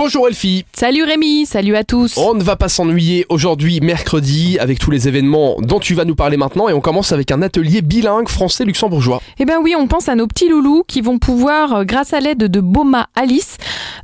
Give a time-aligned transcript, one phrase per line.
[0.00, 0.64] Bonjour Elfie.
[0.76, 2.16] Salut Rémi, salut à tous.
[2.18, 6.14] On ne va pas s'ennuyer aujourd'hui, mercredi, avec tous les événements dont tu vas nous
[6.14, 6.68] parler maintenant.
[6.68, 9.20] Et on commence avec un atelier bilingue français-luxembourgeois.
[9.40, 12.20] Eh ben oui, on pense à nos petits loulous qui vont pouvoir, euh, grâce à
[12.20, 13.56] l'aide de Boma Alice,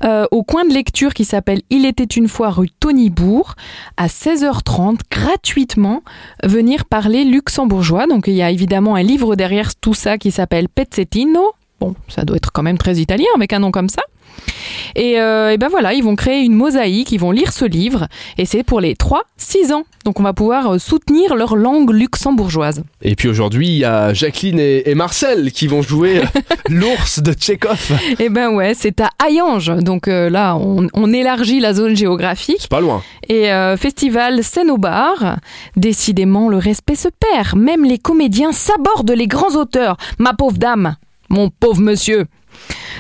[0.03, 3.55] euh, au coin de lecture qui s'appelle Il était une fois rue Tonybourg,
[3.97, 6.03] à 16h30, gratuitement,
[6.43, 8.09] venir parler luxembourgeois.
[8.09, 11.53] Donc il y a évidemment un livre derrière tout ça qui s'appelle Pezzettino.
[11.79, 14.03] Bon, ça doit être quand même très italien avec un nom comme ça.
[14.95, 18.09] Et, euh, et ben voilà, ils vont créer une mosaïque, ils vont lire ce livre,
[18.39, 19.85] et c'est pour les 3-6 ans.
[20.05, 22.83] Donc on va pouvoir euh, soutenir leur langue luxembourgeoise.
[23.03, 26.25] Et puis aujourd'hui, il y a Jacqueline et, et Marcel qui vont jouer euh,
[26.69, 27.93] l'ours de Tchekhov.
[28.19, 29.75] Et ben ouais, c'est à Hayange.
[29.77, 32.59] Donc euh, là, on, on élargit la zone géographique.
[32.61, 33.03] C'est pas loin.
[33.29, 35.39] Et euh, festival scène au bar.
[35.77, 37.57] Décidément, le respect se perd.
[37.57, 39.97] Même les comédiens sabordent les grands auteurs.
[40.19, 40.97] Ma pauvre dame,
[41.31, 42.27] mon pauvre monsieur.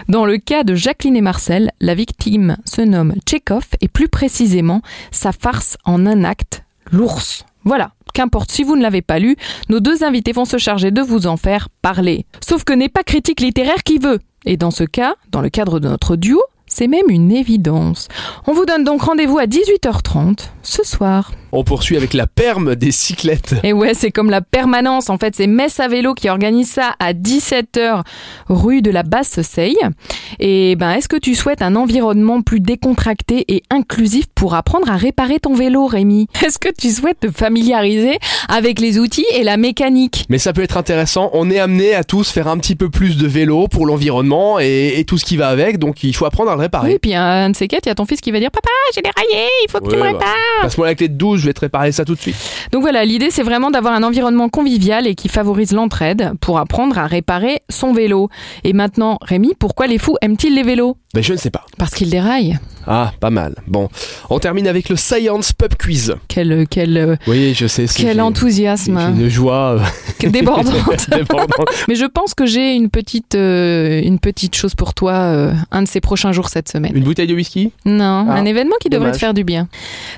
[0.08, 4.82] Dans le cas de Jacqueline et Marcel, la victime se nomme Tchekhov et plus précisément
[5.10, 7.46] sa farce en un acte, l'ours.
[7.64, 9.36] Voilà, qu'importe si vous ne l'avez pas lu,
[9.70, 12.26] nos deux invités vont se charger de vous en faire parler.
[12.46, 14.20] Sauf que n'est pas critique littéraire qui veut.
[14.44, 16.42] Et dans ce cas, dans le cadre de notre duo,
[16.74, 18.08] c'est même une évidence.
[18.48, 21.30] On vous donne donc rendez-vous à 18h30 ce soir.
[21.52, 23.54] On poursuit avec la perme des cyclettes.
[23.62, 25.08] Et ouais, c'est comme la permanence.
[25.08, 28.02] En fait, c'est Metz à vélo qui organise ça à 17h
[28.48, 29.78] rue de la Basse Seille.
[30.40, 34.96] Et ben, est-ce que tu souhaites un environnement plus décontracté et inclusif pour apprendre à
[34.96, 36.26] réparer ton vélo, Rémi?
[36.44, 40.24] Est-ce que tu souhaites te familiariser avec les outils et la mécanique?
[40.28, 41.30] Mais ça peut être intéressant.
[41.34, 44.94] On est amené à tous faire un petit peu plus de vélo pour l'environnement et,
[44.96, 45.78] et tout ce qui va avec.
[45.78, 46.92] Donc il faut apprendre à le réparer.
[46.92, 48.68] Oui, puis un de ces quatre, il y a ton fils qui va dire Papa,
[48.94, 50.62] j'ai les raillé, il faut que tu me bah, répares.
[50.62, 52.36] Passe-moi la clé de 12, je vais te réparer ça tout de suite.
[52.72, 56.98] Donc voilà, l'idée c'est vraiment d'avoir un environnement convivial et qui favorise l'entraide pour apprendre
[56.98, 58.28] à réparer son vélo.
[58.64, 60.96] Et maintenant, Rémi, pourquoi les fous aiment-ils les vélos?
[61.14, 61.64] Ben je ne sais pas.
[61.78, 62.58] Parce qu'ils déraillent.
[62.86, 63.54] Ah, pas mal.
[63.66, 63.88] Bon,
[64.30, 66.16] on termine avec le Science Pub Quiz.
[66.28, 67.86] Quel, quel, euh, Oui, je sais.
[67.94, 69.80] quel enthousiasme Une joie
[70.30, 71.10] débordante.
[71.10, 71.68] débordante.
[71.88, 75.82] Mais je pense que j'ai une petite, euh, une petite chose pour toi euh, un
[75.82, 76.92] de ces prochains jours cette semaine.
[76.96, 79.16] Une bouteille de whisky Non, Ah, un événement qui devrait dommage.
[79.16, 79.68] te faire du bien.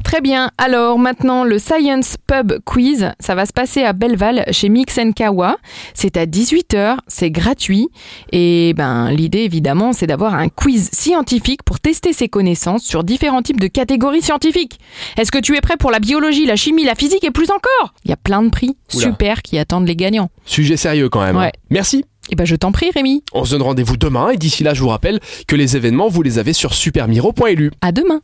[0.04, 0.50] Très bien.
[0.58, 5.56] Alors maintenant, le Science Pub Quiz, ça va se passer à Belleval chez Mix Kawa.
[5.94, 7.88] C'est à 18h, c'est gratuit.
[8.32, 13.42] Et ben, l'idée évidemment, c'est d'avoir un quiz scientifique pour tester ses connaissances sur différents
[13.42, 14.78] types de catégories scientifiques.
[15.16, 17.94] Est-ce que tu es prêt pour la biologie, la chimie, la physique et plus encore?
[18.04, 19.04] Il y a plein de prix Oula.
[19.06, 20.30] super qui attendent les gagnants.
[20.44, 21.36] Sujet sérieux quand même.
[21.36, 21.50] hein.
[21.70, 22.04] Merci.
[22.30, 23.22] Et ben, je t'en prie, Rémi.
[23.32, 26.22] On se donne rendez-vous demain et d'ici là, je vous rappelle que les événements, vous
[26.22, 27.70] les avez sur supermiro.lu.
[27.80, 28.14] À demain.